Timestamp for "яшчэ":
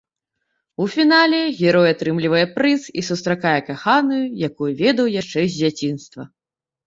5.21-5.41